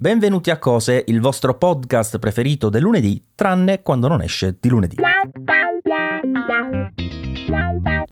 Benvenuti 0.00 0.52
a 0.52 0.58
Cose, 0.58 1.02
il 1.08 1.20
vostro 1.20 1.58
podcast 1.58 2.20
preferito 2.20 2.68
del 2.68 2.82
lunedì, 2.82 3.20
tranne 3.34 3.82
quando 3.82 4.06
non 4.06 4.22
esce 4.22 4.56
di 4.60 4.68
lunedì. 4.68 4.94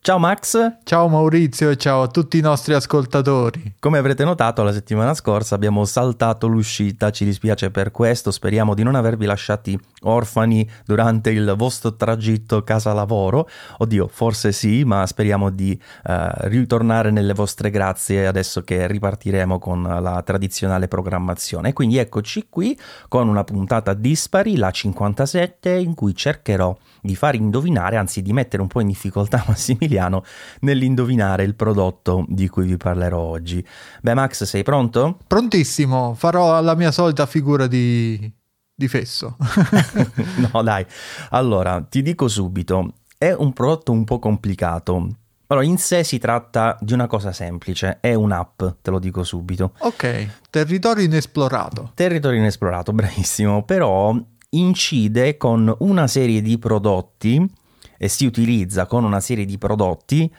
Ciao 0.06 0.18
Max. 0.20 0.76
Ciao 0.84 1.08
Maurizio 1.08 1.68
e 1.68 1.76
ciao 1.76 2.02
a 2.02 2.06
tutti 2.06 2.38
i 2.38 2.40
nostri 2.40 2.74
ascoltatori. 2.74 3.74
Come 3.80 3.98
avrete 3.98 4.24
notato 4.24 4.62
la 4.62 4.72
settimana 4.72 5.14
scorsa 5.14 5.56
abbiamo 5.56 5.84
saltato 5.84 6.46
l'uscita, 6.46 7.10
ci 7.10 7.24
dispiace 7.24 7.72
per 7.72 7.90
questo, 7.90 8.30
speriamo 8.30 8.74
di 8.74 8.84
non 8.84 8.94
avervi 8.94 9.26
lasciati 9.26 9.76
orfani 10.02 10.66
durante 10.84 11.30
il 11.30 11.52
vostro 11.56 11.96
tragitto 11.96 12.62
casa-lavoro. 12.62 13.48
Oddio, 13.78 14.06
forse 14.06 14.52
sì, 14.52 14.84
ma 14.84 15.04
speriamo 15.06 15.50
di 15.50 15.76
uh, 16.04 16.12
ritornare 16.42 17.10
nelle 17.10 17.34
vostre 17.34 17.70
grazie 17.70 18.28
adesso 18.28 18.62
che 18.62 18.86
ripartiremo 18.86 19.58
con 19.58 19.82
la 19.82 20.22
tradizionale 20.22 20.86
programmazione. 20.86 21.72
Quindi 21.72 21.98
eccoci 21.98 22.46
qui 22.48 22.78
con 23.08 23.26
una 23.26 23.42
puntata 23.42 23.92
dispari, 23.92 24.56
la 24.56 24.70
57, 24.70 25.68
in 25.70 25.94
cui 25.94 26.14
cercherò 26.14 26.76
di 27.00 27.16
far 27.16 27.34
indovinare, 27.34 27.96
anzi 27.96 28.22
di 28.22 28.32
mettere 28.32 28.62
un 28.62 28.68
po' 28.68 28.80
in 28.80 28.88
difficoltà 28.88 29.25
Massimiliano 29.46 30.24
nell'indovinare 30.60 31.44
il 31.44 31.54
prodotto 31.54 32.24
di 32.28 32.48
cui 32.48 32.66
vi 32.66 32.76
parlerò 32.76 33.18
oggi. 33.18 33.64
Beh 34.02 34.14
Max, 34.14 34.44
sei 34.44 34.62
pronto? 34.62 35.18
Prontissimo, 35.26 36.14
farò 36.14 36.60
la 36.60 36.74
mia 36.74 36.90
solita 36.90 37.26
figura 37.26 37.66
di, 37.66 38.30
di 38.74 38.88
fesso. 38.88 39.36
no 40.52 40.62
dai, 40.62 40.84
allora 41.30 41.80
ti 41.82 42.02
dico 42.02 42.28
subito, 42.28 42.94
è 43.18 43.32
un 43.32 43.52
prodotto 43.52 43.92
un 43.92 44.04
po' 44.04 44.18
complicato. 44.18 45.08
Allora, 45.48 45.64
in 45.64 45.78
sé 45.78 46.02
si 46.02 46.18
tratta 46.18 46.76
di 46.80 46.92
una 46.92 47.06
cosa 47.06 47.30
semplice, 47.30 47.98
è 48.00 48.14
un'app, 48.14 48.62
te 48.82 48.90
lo 48.90 48.98
dico 48.98 49.22
subito. 49.22 49.74
Ok, 49.78 50.28
territorio 50.50 51.04
inesplorato. 51.04 51.92
Territorio 51.94 52.40
inesplorato, 52.40 52.92
bravissimo, 52.92 53.62
però 53.62 54.12
incide 54.50 55.36
con 55.36 55.72
una 55.80 56.06
serie 56.08 56.42
di 56.42 56.58
prodotti 56.58 57.48
e 57.98 58.08
si 58.08 58.26
utilizza 58.26 58.86
con 58.86 59.04
una 59.04 59.20
serie 59.20 59.44
di 59.44 59.58
prodotti 59.58 60.32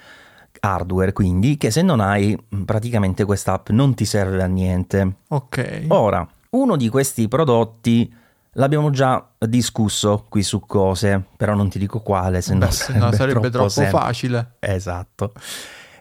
hardware 0.59 1.13
quindi 1.13 1.57
che 1.57 1.69
se 1.69 1.81
non 1.81 1.99
hai 1.99 2.37
praticamente 2.65 3.25
questa 3.25 3.53
app 3.53 3.69
non 3.69 3.93
ti 3.93 4.05
serve 4.05 4.41
a 4.41 4.47
niente. 4.47 5.17
Ok. 5.27 5.85
Ora, 5.89 6.27
uno 6.51 6.75
di 6.75 6.89
questi 6.89 7.27
prodotti 7.27 8.11
l'abbiamo 8.53 8.89
già 8.89 9.23
discusso 9.37 10.25
qui 10.29 10.41
su 10.43 10.61
cose, 10.61 11.23
però 11.37 11.53
non 11.53 11.69
ti 11.69 11.77
dico 11.77 11.99
quale, 12.01 12.41
se 12.41 12.55
no 12.55 12.71
sarebbe, 12.71 13.05
no, 13.05 13.11
sarebbe 13.11 13.49
troppo, 13.49 13.69
troppo 13.69 13.89
facile. 13.89 14.53
Esatto. 14.59 15.33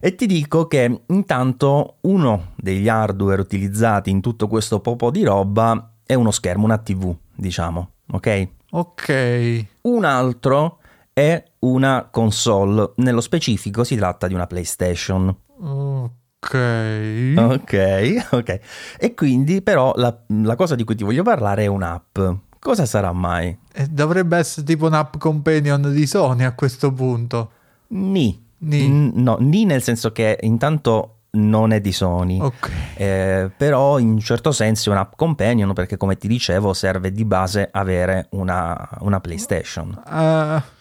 E 0.00 0.14
ti 0.14 0.26
dico 0.26 0.66
che 0.66 1.02
intanto 1.06 1.96
uno 2.02 2.52
degli 2.56 2.88
hardware 2.88 3.40
utilizzati 3.40 4.10
in 4.10 4.20
tutto 4.20 4.48
questo 4.48 4.80
popo 4.80 5.10
di 5.10 5.24
roba 5.24 5.92
è 6.04 6.14
uno 6.14 6.30
schermo, 6.30 6.64
una 6.64 6.78
TV, 6.78 7.14
diciamo 7.34 7.90
ok? 8.12 8.48
Ok. 8.70 9.64
Un 9.82 10.04
altro 10.04 10.75
è 11.18 11.42
una 11.60 12.08
console, 12.10 12.92
nello 12.96 13.22
specifico 13.22 13.84
si 13.84 13.96
tratta 13.96 14.26
di 14.26 14.34
una 14.34 14.46
PlayStation. 14.46 15.34
Ok. 15.58 17.34
Ok, 17.38 18.26
ok. 18.32 18.60
E 18.98 19.14
quindi 19.14 19.62
però 19.62 19.94
la, 19.96 20.14
la 20.26 20.54
cosa 20.56 20.74
di 20.74 20.84
cui 20.84 20.94
ti 20.94 21.04
voglio 21.04 21.22
parlare 21.22 21.62
è 21.62 21.68
un'app. 21.68 22.18
Cosa 22.58 22.84
sarà 22.84 23.12
mai? 23.12 23.58
Eh, 23.72 23.86
dovrebbe 23.86 24.36
essere 24.36 24.66
tipo 24.66 24.84
un'app 24.88 25.16
companion 25.16 25.90
di 25.90 26.06
Sony 26.06 26.44
a 26.44 26.52
questo 26.52 26.92
punto. 26.92 27.50
Ni. 27.88 28.38
Ni. 28.58 28.86
N- 28.86 29.12
no, 29.14 29.38
ni 29.40 29.64
nel 29.64 29.82
senso 29.82 30.12
che 30.12 30.38
intanto 30.42 31.20
non 31.30 31.72
è 31.72 31.80
di 31.80 31.92
Sony, 31.92 32.38
okay. 32.40 32.72
eh, 32.94 33.50
però 33.56 33.98
in 33.98 34.08
un 34.08 34.20
certo 34.20 34.52
senso 34.52 34.90
è 34.90 34.92
un'app 34.92 35.12
companion 35.16 35.72
perché 35.72 35.96
come 35.96 36.16
ti 36.18 36.28
dicevo 36.28 36.74
serve 36.74 37.10
di 37.10 37.24
base 37.24 37.68
avere 37.72 38.28
una, 38.32 38.88
una 39.00 39.20
PlayStation. 39.20 39.98
Uh, 40.06 40.74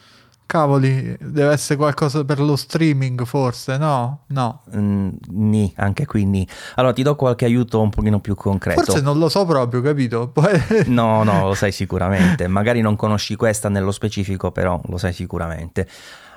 cavoli, 0.46 1.16
deve 1.20 1.54
essere 1.54 1.78
qualcosa 1.78 2.24
per 2.24 2.40
lo 2.40 2.56
streaming 2.56 3.24
forse, 3.26 3.78
no? 3.78 4.22
No. 4.28 4.62
Mm, 4.76 5.10
ni, 5.30 5.74
anche 5.78 6.06
qui 6.06 6.26
ni. 6.26 6.48
Allora 6.76 6.94
ti 6.94 7.04
do 7.04 7.16
qualche 7.16 7.46
aiuto 7.46 7.82
un 7.82 7.90
pochino 7.90 8.20
più 8.20 8.36
concreto. 8.36 8.84
Forse 8.84 9.02
non 9.02 9.18
lo 9.18 9.30
so 9.30 9.46
proprio, 9.46 9.82
capito? 9.82 10.32
no, 10.88 11.24
no, 11.24 11.48
lo 11.48 11.54
sai 11.54 11.72
sicuramente. 11.74 12.48
Magari 12.48 12.82
non 12.82 12.96
conosci 12.96 13.36
questa 13.36 13.70
nello 13.70 13.92
specifico, 13.92 14.52
però 14.52 14.80
lo 14.86 14.98
sai 14.98 15.14
sicuramente. 15.14 15.88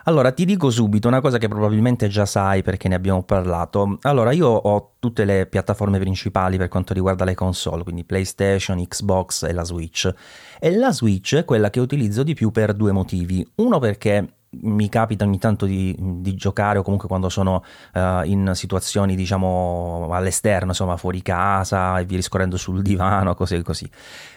Allora, 0.09 0.33
ti 0.33 0.47
dico 0.47 0.71
subito 0.71 1.07
una 1.07 1.21
cosa 1.21 1.37
che 1.37 1.49
probabilmente 1.49 2.09
già 2.09 2.25
sai 2.25 2.63
perché 2.63 2.89
ne 2.89 2.95
abbiamo 2.95 3.25
parlato. 3.25 3.99
Allora, 4.01 4.33
io 4.33 4.49
ho 4.49 4.95
tutte 4.99 5.27
le 5.27 5.45
piattaforme 5.45 5.99
principali 5.99 6.57
per 6.57 6.69
quanto 6.69 6.95
riguarda 6.95 7.27
le 7.27 7.35
console, 7.35 7.83
quindi 7.83 8.05
PlayStation, 8.05 8.83
Xbox 8.83 9.43
e 9.43 9.53
la 9.53 9.65
Switch. 9.65 10.11
E 10.59 10.75
la 10.75 10.93
Switch 10.93 11.35
è 11.35 11.45
quella 11.45 11.69
che 11.69 11.81
utilizzo 11.81 12.23
di 12.23 12.33
più 12.33 12.51
per 12.51 12.73
due 12.73 12.91
motivi. 12.91 13.47
Uno 13.57 13.79
perché 13.81 14.37
mi 14.63 14.89
capita 14.89 15.27
ogni 15.27 15.39
tanto 15.39 15.67
di, 15.67 15.95
di, 15.99 16.35
giocare 16.35 16.79
o 16.79 16.83
comunque 16.83 17.07
quando 17.07 17.29
sono 17.29 17.63
uh, 17.93 18.23
in 18.25 18.53
situazioni 18.55 19.15
diciamo 19.15 20.09
all'esterno 20.11 20.69
insomma 20.69 20.97
fuori 20.97 21.21
casa 21.21 21.99
e 21.99 22.07
via 22.07 22.17
riscorrendo 22.17 22.57
sul 22.57 22.81
divano 22.81 23.35
cose 23.35 23.61
così 23.63 23.87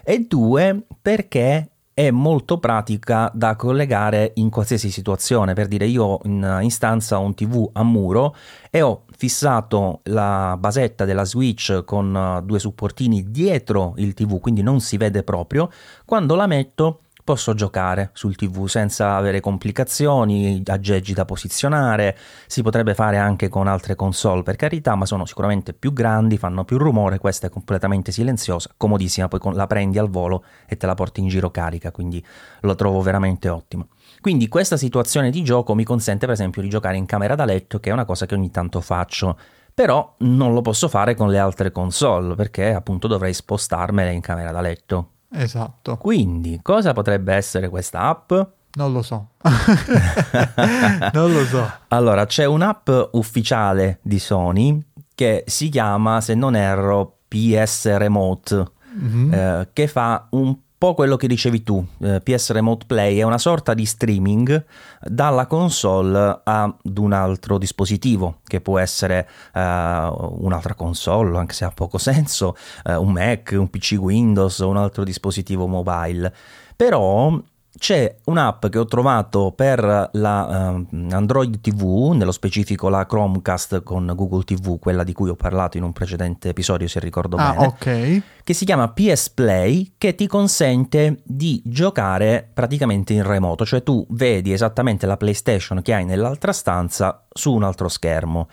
e 0.03 0.25
due 0.27 0.83
perché 1.01 1.69
è 2.01 2.09
molto 2.09 2.57
pratica 2.57 3.29
da 3.31 3.55
collegare 3.55 4.31
in 4.37 4.49
qualsiasi 4.49 4.89
situazione. 4.89 5.53
Per 5.53 5.67
dire, 5.67 5.85
io 5.85 6.17
in, 6.23 6.59
in 6.61 6.71
stanza 6.71 7.19
ho 7.19 7.23
un 7.23 7.35
TV 7.35 7.69
a 7.73 7.83
muro 7.83 8.35
e 8.71 8.81
ho 8.81 9.03
fissato 9.15 9.99
la 10.05 10.57
basetta 10.59 11.05
della 11.05 11.25
Switch 11.25 11.83
con 11.85 12.15
uh, 12.15 12.43
due 12.43 12.57
supportini 12.57 13.29
dietro 13.29 13.93
il 13.97 14.15
TV, 14.15 14.39
quindi 14.39 14.63
non 14.63 14.79
si 14.79 14.97
vede 14.97 15.21
proprio. 15.21 15.69
Quando 16.03 16.33
la 16.33 16.47
metto 16.47 17.01
posso 17.31 17.53
giocare 17.53 18.09
sul 18.11 18.35
TV 18.35 18.67
senza 18.67 19.15
avere 19.15 19.39
complicazioni, 19.39 20.61
aggeggi 20.65 21.13
da 21.13 21.23
posizionare, 21.23 22.17
si 22.45 22.61
potrebbe 22.61 22.93
fare 22.93 23.15
anche 23.15 23.47
con 23.47 23.67
altre 23.67 23.95
console 23.95 24.43
per 24.43 24.57
carità, 24.57 24.95
ma 24.95 25.05
sono 25.05 25.25
sicuramente 25.25 25.71
più 25.71 25.93
grandi, 25.93 26.37
fanno 26.37 26.65
più 26.65 26.77
rumore, 26.77 27.19
questa 27.19 27.47
è 27.47 27.49
completamente 27.49 28.11
silenziosa, 28.11 28.71
comodissima, 28.75 29.29
poi 29.29 29.39
la 29.53 29.65
prendi 29.65 29.97
al 29.97 30.09
volo 30.09 30.43
e 30.67 30.75
te 30.75 30.85
la 30.85 30.93
porti 30.93 31.21
in 31.21 31.29
giro 31.29 31.51
carica, 31.51 31.91
quindi 31.91 32.21
lo 32.59 32.75
trovo 32.75 32.99
veramente 32.99 33.47
ottimo. 33.47 33.87
Quindi 34.19 34.49
questa 34.49 34.75
situazione 34.75 35.29
di 35.29 35.41
gioco 35.41 35.73
mi 35.73 35.85
consente 35.85 36.25
per 36.25 36.35
esempio 36.35 36.61
di 36.61 36.67
giocare 36.67 36.97
in 36.97 37.05
camera 37.05 37.35
da 37.35 37.45
letto, 37.45 37.79
che 37.79 37.91
è 37.91 37.93
una 37.93 38.03
cosa 38.03 38.25
che 38.25 38.35
ogni 38.35 38.51
tanto 38.51 38.81
faccio 38.81 39.37
però 39.73 40.15
non 40.17 40.53
lo 40.53 40.59
posso 40.59 40.89
fare 40.89 41.15
con 41.15 41.29
le 41.29 41.39
altre 41.39 41.71
console 41.71 42.35
perché 42.35 42.73
appunto 42.73 43.07
dovrei 43.07 43.33
spostarmele 43.33 44.11
in 44.11 44.19
camera 44.19 44.51
da 44.51 44.59
letto. 44.59 45.11
Esatto. 45.33 45.97
Quindi, 45.97 46.59
cosa 46.61 46.93
potrebbe 46.93 47.33
essere 47.33 47.69
questa 47.69 48.01
app? 48.01 48.33
Non 48.73 48.93
lo 48.93 49.01
so. 49.01 49.31
non 51.13 51.31
lo 51.31 51.45
so. 51.45 51.71
Allora, 51.89 52.25
c'è 52.25 52.45
un'app 52.45 52.89
ufficiale 53.11 53.99
di 54.01 54.19
Sony 54.19 54.79
che 55.13 55.43
si 55.45 55.69
chiama, 55.69 56.21
se 56.21 56.35
non 56.35 56.55
erro, 56.55 57.19
PS 57.27 57.95
Remote, 57.97 58.71
mm-hmm. 58.97 59.33
eh, 59.33 59.69
che 59.73 59.87
fa 59.87 60.27
un 60.31 60.55
po' 60.81 60.95
quello 60.95 61.15
che 61.15 61.27
dicevi 61.27 61.61
tu, 61.61 61.85
eh, 61.99 62.21
PS 62.21 62.53
Remote 62.53 62.87
Play 62.87 63.19
è 63.19 63.21
una 63.21 63.37
sorta 63.37 63.75
di 63.75 63.85
streaming 63.85 64.65
dalla 64.99 65.45
console 65.45 66.41
ad 66.43 66.97
un 66.97 67.13
altro 67.13 67.59
dispositivo, 67.59 68.39
che 68.47 68.61
può 68.61 68.79
essere 68.79 69.29
uh, 69.53 69.59
un'altra 69.59 70.73
console, 70.73 71.37
anche 71.37 71.53
se 71.53 71.65
ha 71.65 71.69
poco 71.69 71.99
senso, 71.99 72.55
uh, 72.85 72.99
un 72.99 73.11
Mac, 73.11 73.53
un 73.55 73.69
PC 73.69 73.95
Windows 73.99 74.57
un 74.57 74.77
altro 74.77 75.03
dispositivo 75.03 75.67
mobile. 75.67 76.33
Però 76.75 77.39
c'è 77.77 78.17
un'app 78.25 78.67
che 78.67 78.77
ho 78.77 78.85
trovato 78.85 79.53
per 79.55 80.09
la 80.11 80.75
uh, 80.75 80.87
Android 81.11 81.61
TV, 81.61 82.11
nello 82.13 82.33
specifico 82.33 82.89
la 82.89 83.05
Chromecast 83.05 83.81
con 83.83 84.11
Google 84.13 84.43
TV, 84.43 84.77
quella 84.77 85.03
di 85.03 85.13
cui 85.13 85.29
ho 85.29 85.35
parlato 85.35 85.77
in 85.77 85.83
un 85.83 85.93
precedente 85.93 86.49
episodio, 86.49 86.87
se 86.87 86.99
ricordo 86.99 87.37
ah, 87.37 87.53
bene. 87.53 87.65
Okay. 87.67 88.23
Che 88.43 88.53
si 88.53 88.65
chiama 88.65 88.89
PS 88.89 89.29
Play, 89.29 89.93
che 89.97 90.15
ti 90.15 90.27
consente 90.27 91.21
di 91.23 91.61
giocare 91.65 92.47
praticamente 92.53 93.13
in 93.13 93.23
remoto, 93.23 93.65
cioè 93.65 93.83
tu 93.83 94.05
vedi 94.09 94.51
esattamente 94.51 95.05
la 95.05 95.17
PlayStation 95.17 95.81
che 95.81 95.93
hai 95.93 96.03
nell'altra 96.03 96.51
stanza 96.51 97.25
su 97.31 97.53
un 97.53 97.63
altro 97.63 97.87
schermo. 97.87 98.49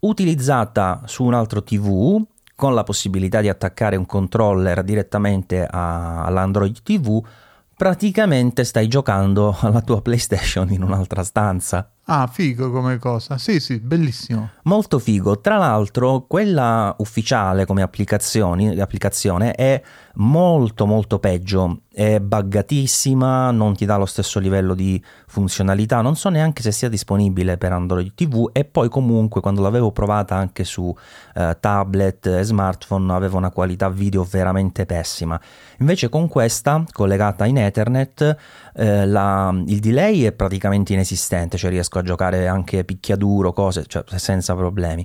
Utilizzata 0.00 1.02
su 1.06 1.24
un 1.24 1.34
altro 1.34 1.62
TV, 1.62 2.22
con 2.54 2.74
la 2.74 2.84
possibilità 2.84 3.40
di 3.40 3.48
attaccare 3.48 3.96
un 3.96 4.04
controller 4.04 4.82
direttamente 4.82 5.66
a, 5.66 6.24
all'Android 6.24 6.82
TV 6.82 7.22
praticamente 7.80 8.64
stai 8.64 8.88
giocando 8.88 9.56
alla 9.58 9.80
tua 9.80 10.02
PlayStation 10.02 10.70
in 10.70 10.82
un'altra 10.82 11.24
stanza. 11.24 11.90
Ah, 12.04 12.26
figo 12.26 12.72
come 12.72 12.98
cosa. 12.98 13.38
Sì, 13.38 13.60
sì, 13.60 13.78
bellissimo. 13.78 14.50
Molto 14.64 14.98
figo. 14.98 15.40
Tra 15.40 15.58
l'altro, 15.58 16.24
quella 16.26 16.94
ufficiale 16.98 17.64
come 17.66 17.82
applicazione 17.82 19.52
è 19.54 19.80
molto 20.14 20.86
molto 20.86 21.20
peggio. 21.20 21.82
È 21.92 22.18
buggatissima, 22.18 23.50
non 23.50 23.76
ti 23.76 23.84
dà 23.84 23.96
lo 23.96 24.06
stesso 24.06 24.40
livello 24.40 24.74
di 24.74 25.00
funzionalità. 25.26 26.00
Non 26.00 26.16
so 26.16 26.30
neanche 26.30 26.62
se 26.62 26.72
sia 26.72 26.88
disponibile 26.88 27.58
per 27.58 27.72
Android 27.72 28.12
TV. 28.14 28.50
E 28.52 28.64
poi, 28.64 28.88
comunque, 28.88 29.40
quando 29.40 29.60
l'avevo 29.62 29.92
provata 29.92 30.34
anche 30.34 30.64
su 30.64 30.92
eh, 31.34 31.56
tablet 31.60 32.26
e 32.26 32.42
smartphone, 32.42 33.12
aveva 33.12 33.36
una 33.36 33.50
qualità 33.50 33.88
video 33.88 34.24
veramente 34.24 34.84
pessima. 34.84 35.40
Invece, 35.78 36.08
con 36.08 36.26
questa 36.26 36.82
collegata 36.90 37.44
in 37.44 37.58
Ethernet, 37.58 38.36
eh, 38.74 39.06
la, 39.06 39.54
il 39.66 39.78
delay 39.78 40.22
è 40.22 40.32
praticamente 40.32 40.92
inesistente, 40.92 41.56
cioè 41.56 41.70
riesco 41.70 41.89
a 41.98 42.02
giocare 42.02 42.46
anche 42.46 42.84
picchiaduro, 42.84 43.52
cose, 43.52 43.84
cioè 43.86 44.04
senza 44.16 44.54
problemi. 44.54 45.04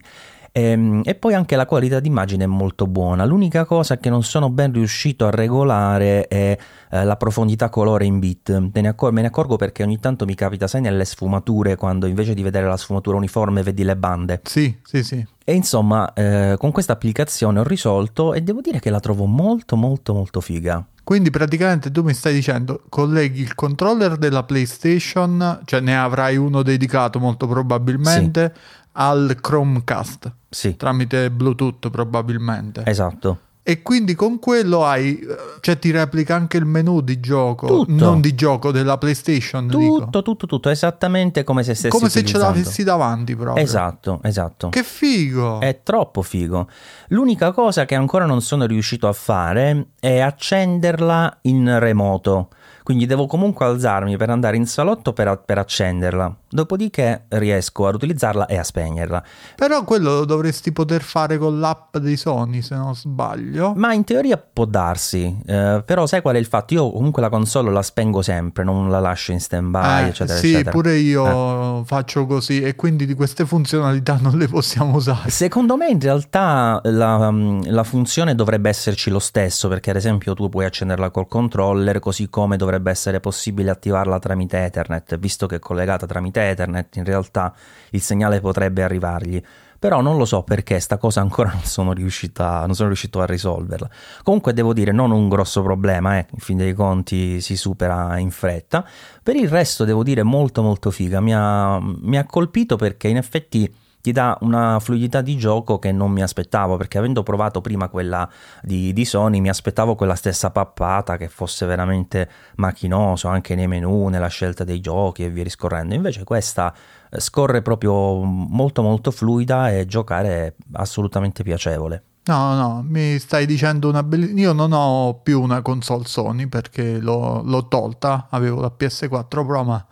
E, 0.57 0.61
ehm, 0.61 1.01
e, 1.03 1.15
poi 1.15 1.33
anche 1.33 1.57
la 1.57 1.65
qualità 1.65 1.99
d'immagine 1.99 2.45
è 2.45 2.47
molto 2.47 2.87
buona. 2.87 3.25
L'unica 3.25 3.65
cosa 3.65 3.97
che 3.97 4.09
non 4.09 4.23
sono 4.23 4.49
ben 4.49 4.71
riuscito 4.71 5.27
a 5.27 5.29
regolare 5.29 6.27
è 6.27 6.57
eh, 6.91 7.03
la 7.03 7.17
profondità 7.17 7.67
colore 7.67 8.05
in 8.05 8.19
bit. 8.19 8.57
Me 8.57 8.81
ne, 8.81 8.87
accor- 8.87 9.11
me 9.11 9.19
ne, 9.19 9.27
accorgo 9.27 9.57
perché 9.57 9.83
ogni 9.83 9.99
tanto 9.99 10.23
mi 10.25 10.33
capita, 10.33 10.67
sai, 10.67 10.79
nelle 10.79 11.03
sfumature, 11.03 11.75
quando 11.75 12.05
invece 12.05 12.33
di 12.33 12.41
vedere 12.41 12.67
la 12.67 12.77
sfumatura 12.77 13.17
uniforme 13.17 13.63
vedi 13.63 13.83
le 13.83 13.97
bande. 13.97 14.39
Sì, 14.43 14.73
sì, 14.81 15.03
sì. 15.03 15.25
E 15.43 15.53
insomma, 15.53 16.13
eh, 16.13 16.55
con 16.57 16.71
questa 16.71 16.93
applicazione 16.93 17.59
ho 17.59 17.63
risolto 17.63 18.33
e 18.33 18.41
devo 18.41 18.61
dire 18.61 18.79
che 18.79 18.89
la 18.89 19.01
trovo 19.01 19.25
molto, 19.25 19.75
molto, 19.75 20.13
molto 20.13 20.39
figa. 20.39 20.83
Quindi 21.03 21.29
praticamente 21.29 21.91
tu 21.91 22.01
mi 22.01 22.15
stai 22.15 22.33
dicendo 22.33 22.81
colleghi 22.89 23.41
il 23.41 23.53
controller 23.53 24.17
della 24.17 24.41
PlayStation, 24.41 25.61
cioè 25.65 25.79
ne 25.79 25.95
avrai 25.95 26.35
uno 26.35 26.63
dedicato 26.63 27.19
molto 27.19 27.45
probabilmente 27.45 28.53
sì. 28.55 28.83
Al 28.95 29.37
Chromecast. 29.41 30.31
Sì. 30.49 30.75
Tramite 30.75 31.31
Bluetooth 31.31 31.89
probabilmente. 31.89 32.83
Esatto. 32.85 33.39
E 33.67 33.81
quindi 33.81 34.13
con 34.13 34.37
quello 34.37 34.85
hai, 34.85 35.19
cioè 35.59 35.79
ti 35.79 35.89
replica 35.89 36.35
anche 36.35 36.57
il 36.57 36.65
menu 36.65 37.01
di 37.01 37.19
gioco, 37.19 37.65
tutto. 37.65 37.91
non 37.91 38.21
di 38.21 38.35
gioco 38.35 38.71
della 38.71 38.99
PlayStation. 38.99 39.67
Tutto, 39.67 39.77
dico. 39.79 40.21
tutto, 40.21 40.45
tutto, 40.45 40.69
esattamente 40.69 41.43
come 41.43 41.63
se 41.63 41.73
stessi 41.73 41.89
Come 41.89 42.09
se 42.09 42.23
ce 42.23 42.37
l'avessi 42.37 42.83
davanti 42.83 43.35
proprio. 43.35 43.63
Esatto, 43.63 44.19
esatto. 44.21 44.69
Che 44.69 44.83
figo! 44.83 45.61
È 45.61 45.81
troppo 45.81 46.21
figo. 46.21 46.69
L'unica 47.07 47.53
cosa 47.53 47.85
che 47.85 47.95
ancora 47.95 48.27
non 48.27 48.43
sono 48.43 48.67
riuscito 48.67 49.07
a 49.07 49.13
fare 49.13 49.87
è 49.99 50.19
accenderla 50.19 51.39
in 51.41 51.79
remoto. 51.79 52.49
Quindi 52.85 53.07
devo 53.07 53.25
comunque 53.25 53.65
alzarmi 53.65 54.15
per 54.15 54.29
andare 54.29 54.57
in 54.57 54.67
salotto 54.67 55.11
per, 55.11 55.41
per, 55.43 55.57
accenderla. 55.57 56.31
Dopodiché 56.47 57.25
riesco 57.29 57.87
ad 57.87 57.95
utilizzarla 57.95 58.45
e 58.45 58.57
a 58.57 58.63
spegnerla. 58.63 59.23
Però 59.55 59.83
quello 59.83 60.19
lo 60.19 60.25
dovresti 60.25 60.71
poter 60.71 61.01
fare 61.01 61.39
con 61.39 61.59
l'app 61.59 61.97
di 61.97 62.15
Sony, 62.15 62.61
se 62.61 62.75
non 62.75 62.93
sbaglio. 62.93 63.73
Ma 63.75 63.91
in 63.93 64.03
teoria 64.03 64.37
può 64.37 64.65
darsi. 64.65 65.35
Eh, 65.47 65.81
però 65.83 66.05
sai 66.05 66.21
qual 66.21 66.35
è 66.35 66.37
il 66.37 66.45
fatto? 66.45 66.75
Io 66.75 66.91
comunque 66.91 67.23
la 67.23 67.29
console 67.29 67.71
la 67.71 67.81
spengo 67.81 68.21
sempre, 68.21 68.63
non 68.63 68.91
la 68.91 68.99
lascio 68.99 69.31
in 69.31 69.39
stand-by, 69.39 70.03
eh, 70.03 70.07
eccetera, 70.09 70.37
sì, 70.37 70.49
eccetera. 70.51 70.69
pure 70.69 70.95
io 70.97 71.79
eh. 71.79 71.85
faccio 71.85 72.27
così 72.27 72.61
e 72.61 72.75
quindi 72.75 73.07
di 73.07 73.15
queste 73.15 73.47
funzionalità 73.47 74.17
non 74.21 74.37
le 74.37 74.47
possiamo 74.47 74.97
usare. 74.97 75.31
Secondo 75.31 75.75
me 75.75 75.87
in 75.87 75.99
realtà 75.99 76.79
la, 76.83 77.33
la 77.63 77.83
funzione 77.83 78.35
dovrebbe 78.35 78.69
esserci 78.69 79.09
lo 79.09 79.17
stesso, 79.17 79.67
perché 79.69 79.89
ad 79.89 79.95
esempio 79.95 80.35
tu 80.35 80.49
puoi 80.49 80.65
accenderla 80.65 81.09
col 81.09 81.27
controller, 81.27 81.97
così 81.97 82.29
come 82.29 82.57
dovrebbe 82.57 82.73
dovrebbe 82.75 82.91
essere 82.91 83.19
possibile 83.19 83.71
attivarla 83.71 84.19
tramite 84.19 84.63
Ethernet, 84.63 85.17
visto 85.17 85.47
che 85.47 85.55
è 85.55 85.59
collegata 85.59 86.05
tramite 86.05 86.49
Ethernet, 86.49 86.95
in 86.97 87.05
realtà 87.05 87.53
il 87.91 88.01
segnale 88.01 88.39
potrebbe 88.39 88.83
arrivargli. 88.83 89.41
Però 89.77 90.01
non 90.01 90.17
lo 90.17 90.25
so 90.25 90.41
perché 90.41 90.79
sta 90.79 90.97
cosa 90.97 91.21
ancora 91.21 91.51
non 91.53 91.63
sono, 91.63 91.93
riuscita, 91.93 92.65
non 92.65 92.75
sono 92.75 92.87
riuscito 92.87 93.21
a 93.21 93.25
risolverla. 93.25 93.89
Comunque 94.23 94.53
devo 94.53 94.73
dire, 94.73 94.91
non 94.91 95.11
un 95.11 95.29
grosso 95.29 95.61
problema, 95.61 96.17
eh. 96.17 96.25
in 96.31 96.39
fin 96.39 96.57
dei 96.57 96.73
conti 96.73 97.39
si 97.41 97.55
supera 97.55 98.17
in 98.17 98.31
fretta. 98.31 98.85
Per 99.21 99.35
il 99.35 99.47
resto 99.47 99.85
devo 99.85 100.03
dire 100.03 100.23
molto 100.23 100.61
molto 100.61 100.91
figa, 100.91 101.19
mi 101.21 101.33
ha, 101.33 101.79
mi 101.79 102.17
ha 102.17 102.25
colpito 102.25 102.75
perché 102.75 103.07
in 103.07 103.17
effetti 103.17 103.73
ti 104.05 104.11
dà 104.11 104.37
una 104.41 104.79
fluidità 104.79 105.21
di 105.21 105.35
gioco 105.35 105.79
che 105.79 105.91
non 105.91 106.11
mi 106.11 106.21
aspettavo, 106.21 106.77
perché 106.77 106.99
avendo 106.99 107.23
provato 107.23 107.59
prima 107.59 107.89
quella 107.89 108.29
di, 108.61 108.93
di, 108.93 109.03
Sony, 109.03 109.39
mi 109.39 109.49
aspettavo 109.49 109.95
quella 109.95 110.13
stessa 110.13 110.51
pappata 110.51 111.17
che 111.17 111.27
fosse 111.27 111.65
veramente 111.65 112.29
macchinoso 112.57 113.27
anche 113.29 113.55
nei 113.55 113.65
menu, 113.65 114.09
nella 114.09 114.27
scelta 114.27 114.63
dei 114.63 114.79
giochi 114.79 115.23
e 115.23 115.31
via 115.31 115.41
discorrendo. 115.41 115.95
Invece 115.95 116.23
questa 116.23 116.71
eh, 117.09 117.19
scorre 117.19 117.63
proprio 117.63 118.21
molto 118.21 118.83
molto 118.83 119.09
fluida 119.09 119.71
e 119.71 119.87
giocare 119.87 120.29
è 120.29 120.53
assolutamente 120.73 121.41
piacevole. 121.41 122.03
No, 122.25 122.53
no, 122.53 122.85
mi 122.87 123.17
stai 123.17 123.47
dicendo 123.47 123.89
una 123.89 124.03
bellissima... 124.03 124.39
Io 124.39 124.53
non 124.53 124.71
ho 124.71 125.19
più 125.23 125.41
una 125.41 125.63
console 125.63 126.05
Sony 126.05 126.45
perché 126.45 126.99
l'ho, 126.99 127.41
l'ho 127.43 127.67
tolta, 127.67 128.27
avevo 128.29 128.61
la 128.61 128.71
PS4 128.77 129.25
Pro 129.27 129.63
ma 129.63 129.83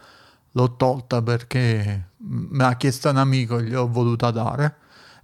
l'ho 0.52 0.76
tolta 0.76 1.20
perché 1.24 2.10
me 2.26 2.64
l'ha 2.64 2.76
chiesto 2.76 3.10
un 3.10 3.18
amico 3.18 3.62
gli 3.62 3.74
ho 3.74 3.88
voluta 3.88 4.32
dare. 4.32 4.76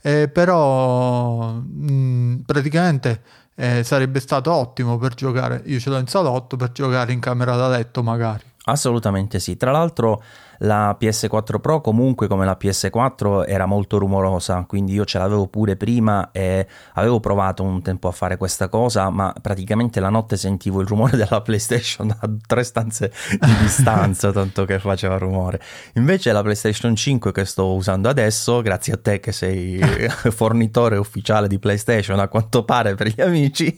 Eh, 0.01 0.29
però 0.29 1.51
mh, 1.53 2.43
praticamente 2.45 3.21
eh, 3.55 3.83
sarebbe 3.83 4.19
stato 4.19 4.53
ottimo 4.53 4.97
per 4.97 5.13
giocare. 5.13 5.61
Io 5.65 5.79
ce 5.79 5.89
l'ho 5.89 5.97
in 5.97 6.07
salotto 6.07 6.55
per 6.55 6.71
giocare 6.71 7.11
in 7.11 7.19
camera 7.19 7.55
da 7.55 7.67
letto, 7.67 8.01
magari. 8.01 8.43
Assolutamente 8.65 9.39
sì. 9.39 9.57
Tra 9.57 9.71
l'altro 9.71 10.23
la 10.59 10.97
PS4 10.99 11.59
Pro 11.59 11.81
comunque 11.81 12.27
come 12.27 12.45
la 12.45 12.57
PS4 12.59 13.47
era 13.47 13.65
molto 13.65 13.97
rumorosa, 13.97 14.65
quindi 14.67 14.93
io 14.93 15.05
ce 15.05 15.17
l'avevo 15.17 15.47
pure 15.47 15.75
prima 15.75 16.31
e 16.31 16.67
avevo 16.93 17.19
provato 17.19 17.63
un 17.63 17.81
tempo 17.81 18.07
a 18.07 18.11
fare 18.11 18.37
questa 18.37 18.67
cosa, 18.67 19.09
ma 19.09 19.33
praticamente 19.41 19.99
la 19.99 20.09
notte 20.09 20.37
sentivo 20.37 20.81
il 20.81 20.87
rumore 20.87 21.15
della 21.17 21.41
PlayStation 21.41 22.09
a 22.09 22.29
tre 22.45 22.63
stanze 22.63 23.11
di 23.39 23.55
distanza, 23.61 24.31
tanto 24.33 24.65
che 24.65 24.79
faceva 24.79 25.17
rumore. 25.17 25.61
Invece 25.93 26.31
la 26.31 26.41
PlayStation 26.41 26.95
5 26.95 27.31
che 27.31 27.45
sto 27.45 27.73
usando 27.73 28.09
adesso, 28.09 28.61
grazie 28.61 28.93
a 28.93 28.97
te 28.97 29.19
che 29.19 29.31
sei 29.31 29.79
fornitore 30.31 30.97
ufficiale 30.97 31.47
di 31.47 31.59
PlayStation 31.59 32.19
a 32.19 32.27
quanto 32.27 32.65
pare 32.65 32.95
per 32.95 33.07
gli 33.07 33.21
amici, 33.21 33.77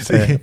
sì. 0.00 0.12
eh, 0.12 0.42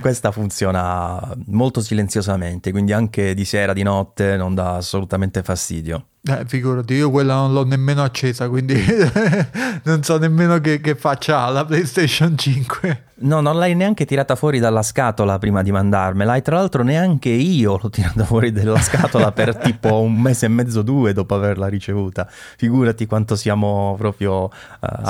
questa 0.00 0.32
funziona 0.32 1.34
molto 1.46 1.80
silenziosamente, 1.80 2.70
quindi 2.70 2.92
anche 2.92 3.32
di 3.32 3.44
sera, 3.44 3.72
di 3.72 3.82
notte 3.82 4.36
non 4.36 4.54
dà 4.54 4.76
assolutamente 4.76 5.13
assolutamente 5.14 5.42
fastidio. 5.42 6.13
Eh, 6.26 6.44
figurati, 6.46 6.94
io 6.94 7.10
quella 7.10 7.34
non 7.34 7.52
l'ho 7.52 7.66
nemmeno 7.66 8.02
accesa, 8.02 8.48
quindi 8.48 8.74
non 9.84 10.02
so 10.02 10.16
nemmeno 10.16 10.58
che, 10.58 10.80
che 10.80 10.94
faccia 10.94 11.50
la 11.50 11.66
PlayStation 11.66 12.34
5. 12.34 13.02
No, 13.16 13.40
non 13.40 13.56
l'hai 13.58 13.74
neanche 13.74 14.04
tirata 14.06 14.34
fuori 14.34 14.58
dalla 14.58 14.82
scatola 14.82 15.38
prima 15.38 15.62
di 15.62 15.70
mandarmela. 15.70 16.34
E 16.34 16.42
tra 16.42 16.56
l'altro 16.56 16.82
neanche 16.82 17.28
io 17.28 17.78
l'ho 17.80 17.88
tirata 17.88 18.24
fuori 18.24 18.50
dalla 18.50 18.80
scatola 18.80 19.30
per 19.30 19.54
tipo 19.62 20.00
un 20.00 20.20
mese 20.20 20.46
e 20.46 20.48
mezzo, 20.48 20.82
due 20.82 21.12
dopo 21.12 21.34
averla 21.34 21.68
ricevuta. 21.68 22.26
Figurati 22.28 23.06
quanto 23.06 23.36
siamo 23.36 23.94
proprio 23.96 24.44
uh, 24.44 24.50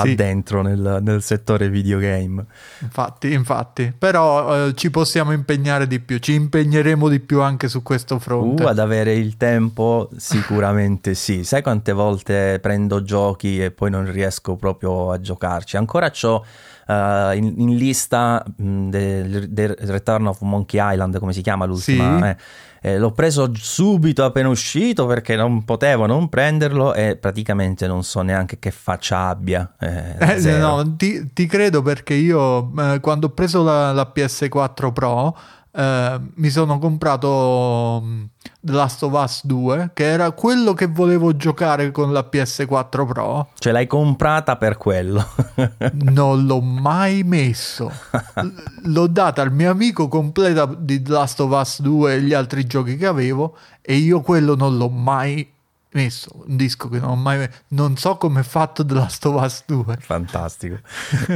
sì. 0.02 0.10
addentro 0.10 0.60
nel, 0.62 0.98
nel, 1.00 1.22
settore 1.22 1.70
videogame. 1.70 2.44
Infatti, 2.80 3.32
infatti. 3.32 3.94
Però 3.96 4.66
uh, 4.66 4.72
ci 4.72 4.90
possiamo 4.90 5.32
impegnare 5.32 5.86
di 5.86 5.98
più. 5.98 6.18
Ci 6.18 6.34
impegneremo 6.34 7.08
di 7.08 7.20
più 7.20 7.40
anche 7.40 7.68
su 7.68 7.82
questo 7.82 8.18
fronte. 8.18 8.64
Uh, 8.64 8.66
ad 8.66 8.78
avere 8.78 9.14
il 9.14 9.38
tempo 9.38 10.10
sicuramente 10.16 11.03
sì. 11.12 11.44
Sai 11.44 11.60
quante 11.60 11.92
volte 11.92 12.58
prendo 12.62 13.02
giochi 13.02 13.62
e 13.62 13.70
poi 13.70 13.90
non 13.90 14.10
riesco 14.10 14.56
proprio 14.56 15.10
a 15.10 15.20
giocarci? 15.20 15.76
Ancora 15.76 16.10
c'ho 16.10 16.44
uh, 16.86 16.92
in, 17.34 17.52
in, 17.58 17.76
lista 17.76 18.42
mm, 18.62 18.88
del 18.88 19.48
de 19.50 19.74
Return 19.80 20.26
of 20.26 20.40
Monkey 20.40 20.80
Island, 20.82 21.18
come 21.18 21.34
si 21.34 21.42
chiama 21.42 21.66
l'ultima. 21.66 22.18
Sì. 22.18 22.24
Eh, 22.24 22.36
eh, 22.84 22.98
l'ho 22.98 23.12
preso 23.12 23.50
subito 23.54 24.24
appena 24.24 24.50
uscito 24.50 25.06
perché 25.06 25.36
non 25.36 25.64
potevo 25.64 26.04
non 26.04 26.28
prenderlo 26.28 26.92
e 26.92 27.16
praticamente 27.16 27.86
non 27.86 28.04
so 28.04 28.20
neanche 28.20 28.58
che 28.58 28.70
faccia 28.70 29.28
abbia. 29.28 29.72
Eh, 29.80 30.16
eh 30.18 30.58
no, 30.58 30.94
ti, 30.94 31.32
ti, 31.32 31.46
credo 31.46 31.80
perché 31.80 32.12
io 32.12 32.70
eh, 32.78 33.00
quando 33.00 33.28
ho 33.28 33.30
preso 33.30 33.62
la, 33.62 33.90
la 33.92 34.12
PS4 34.14 34.92
Pro 34.92 35.34
eh, 35.76 36.20
mi 36.36 36.50
sono 36.50 36.78
comprato 36.78 38.00
mm, 38.04 38.24
The 38.60 38.72
Last 38.72 39.02
of 39.02 39.12
Us 39.12 39.44
2, 39.44 39.90
che 39.92 40.04
era 40.04 40.30
quello 40.30 40.72
che 40.72 40.86
volevo 40.86 41.36
giocare 41.36 41.90
con 41.90 42.12
la 42.12 42.28
PS4 42.30 43.06
Pro. 43.06 43.48
Ce 43.58 43.72
l'hai 43.72 43.88
comprata 43.88 44.56
per 44.56 44.76
quello? 44.76 45.26
non 45.94 46.46
l'ho 46.46 46.60
mai 46.60 47.24
messo. 47.24 47.90
l'ho 48.84 49.06
data 49.08 49.42
al 49.42 49.52
mio 49.52 49.70
amico 49.70 50.06
completa 50.06 50.66
di 50.66 51.02
The 51.02 51.10
Last 51.10 51.40
of 51.40 51.50
Us 51.50 51.80
2 51.80 52.14
e 52.14 52.22
gli 52.22 52.32
altri 52.32 52.66
giochi 52.66 52.96
che 52.96 53.06
avevo 53.06 53.56
e 53.82 53.96
io 53.96 54.20
quello 54.20 54.54
non 54.54 54.76
l'ho 54.76 54.88
mai 54.88 55.53
messo 55.94 56.30
un 56.46 56.56
disco 56.56 56.88
che 56.88 56.98
non 56.98 57.10
ho 57.10 57.16
mai 57.16 57.48
non 57.68 57.96
so 57.96 58.16
come 58.16 58.40
è 58.40 58.42
fatto 58.42 58.84
The 58.84 58.94
Last 58.94 59.24
of 59.26 59.42
Us 59.42 59.62
2 59.66 59.96
fantastico. 60.00 60.78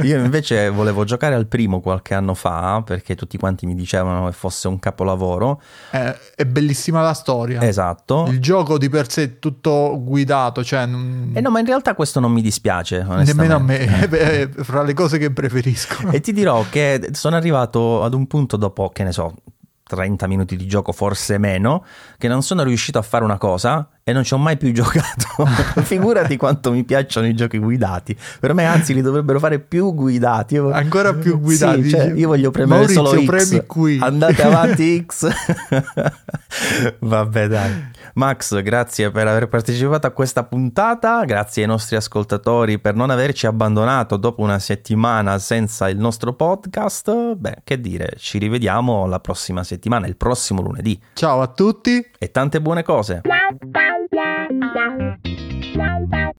Io 0.03 0.23
invece 0.23 0.69
volevo 0.69 1.03
giocare 1.03 1.35
al 1.35 1.47
primo 1.47 1.79
qualche 1.79 2.13
anno 2.13 2.33
fa 2.33 2.81
perché 2.85 3.15
tutti 3.15 3.37
quanti 3.37 3.65
mi 3.65 3.75
dicevano 3.75 4.25
che 4.27 4.33
fosse 4.33 4.67
un 4.67 4.79
capolavoro. 4.79 5.61
È, 5.89 6.17
è 6.35 6.45
bellissima 6.45 7.01
la 7.01 7.13
storia. 7.13 7.61
Esatto. 7.61 8.25
Il 8.27 8.39
gioco 8.39 8.77
di 8.77 8.89
per 8.89 9.09
sé 9.09 9.23
è 9.23 9.39
tutto 9.39 9.99
guidato 10.01 10.63
cioè 10.63 10.85
non... 10.85 11.31
eh 11.33 11.41
no 11.41 11.49
ma 11.49 11.59
in 11.59 11.65
realtà 11.65 11.95
questo 11.95 12.19
non 12.19 12.31
mi 12.31 12.41
dispiace 12.41 13.03
nemmeno 13.03 13.55
a 13.55 13.59
me 13.59 13.79
è 14.09 14.49
fra 14.49 14.83
le 14.83 14.93
cose 14.93 15.17
che 15.17 15.31
preferisco 15.31 16.09
e 16.11 16.19
ti 16.19 16.33
dirò 16.33 16.65
che 16.69 17.09
sono 17.13 17.35
arrivato 17.35 18.03
ad 18.03 18.13
un 18.13 18.27
punto 18.27 18.57
dopo 18.57 18.89
che 18.89 19.03
ne 19.03 19.11
so 19.11 19.33
30 19.89 20.27
minuti 20.27 20.55
di 20.55 20.67
gioco, 20.67 20.91
forse 20.91 21.39
meno, 21.39 21.83
che 22.19 22.27
non 22.27 22.43
sono 22.43 22.61
riuscito 22.61 22.99
a 22.99 23.01
fare 23.01 23.23
una 23.23 23.39
cosa 23.39 23.89
e 24.09 24.13
non 24.13 24.23
ci 24.23 24.33
ho 24.33 24.37
mai 24.37 24.57
più 24.57 24.71
giocato. 24.73 25.45
Figurati 25.81 26.35
quanto 26.37 26.71
mi 26.71 26.83
piacciono 26.83 27.27
i 27.27 27.35
giochi 27.35 27.59
guidati. 27.59 28.17
Per 28.39 28.53
me, 28.53 28.65
anzi, 28.65 28.93
li 28.93 29.01
dovrebbero 29.01 29.39
fare 29.39 29.59
più 29.59 29.93
guidati. 29.93 30.57
Ancora 30.57 31.13
più 31.13 31.39
guidati. 31.39 31.83
Sì, 31.83 31.89
cioè, 31.89 32.13
io 32.13 32.27
voglio 32.27 32.51
premere 32.51 32.79
Maurizio, 32.79 33.05
solo 33.05 33.21
X. 33.21 33.25
premi 33.25 33.65
qui. 33.65 33.99
Andate 34.01 34.41
avanti 34.41 35.05
X. 35.05 35.27
Vabbè, 36.99 37.47
dai. 37.47 37.87
Max, 38.15 38.61
grazie 38.61 39.11
per 39.11 39.27
aver 39.27 39.47
partecipato 39.47 40.07
a 40.07 40.11
questa 40.11 40.43
puntata. 40.43 41.23
Grazie 41.25 41.61
ai 41.63 41.67
nostri 41.67 41.95
ascoltatori 41.95 42.79
per 42.79 42.95
non 42.95 43.09
averci 43.11 43.45
abbandonato 43.45 44.17
dopo 44.17 44.41
una 44.41 44.59
settimana 44.59 45.37
senza 45.37 45.87
il 45.89 45.97
nostro 45.97 46.33
podcast. 46.33 47.35
Beh, 47.35 47.57
che 47.63 47.79
dire, 47.79 48.13
ci 48.17 48.39
rivediamo 48.39 49.05
la 49.05 49.19
prossima 49.19 49.63
settimana, 49.63 50.07
il 50.07 50.17
prossimo 50.17 50.61
lunedì. 50.61 50.99
Ciao 51.13 51.41
a 51.41 51.47
tutti 51.47 52.03
e 52.17 52.31
tante 52.31 52.59
buone 52.59 52.83
cose. 52.83 53.21
la 54.11 54.47
la 54.49 55.17
la 55.75 55.99
la 56.11 56.38